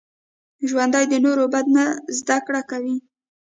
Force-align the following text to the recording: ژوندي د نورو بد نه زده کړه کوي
ژوندي 0.69 1.03
د 1.09 1.13
نورو 1.25 1.45
بد 1.53 1.65
نه 1.75 1.85
زده 2.19 2.37
کړه 2.45 2.61
کوي 2.71 2.97